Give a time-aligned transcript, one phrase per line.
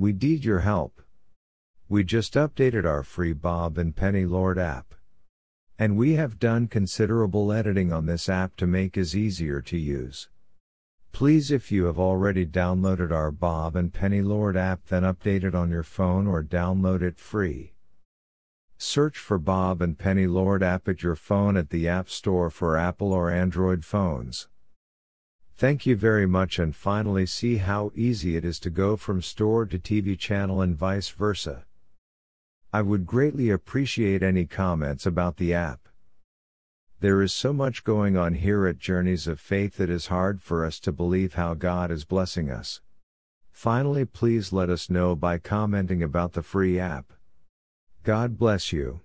[0.00, 1.02] We need your help.
[1.86, 4.94] We just updated our free Bob and Penny Lord app.
[5.78, 10.30] And we have done considerable editing on this app to make it easier to use.
[11.12, 15.54] Please if you have already downloaded our Bob and Penny Lord app then update it
[15.54, 17.74] on your phone or download it free.
[18.78, 22.78] Search for Bob and Penny Lord app at your phone at the App Store for
[22.78, 24.48] Apple or Android phones.
[25.60, 29.66] Thank you very much and finally see how easy it is to go from store
[29.66, 31.66] to TV channel and vice versa.
[32.72, 35.86] I would greatly appreciate any comments about the app.
[37.00, 40.64] There is so much going on here at Journeys of Faith that is hard for
[40.64, 42.80] us to believe how God is blessing us.
[43.52, 47.12] Finally, please let us know by commenting about the free app.
[48.02, 49.02] God bless you.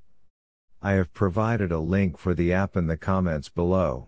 [0.82, 4.08] I have provided a link for the app in the comments below.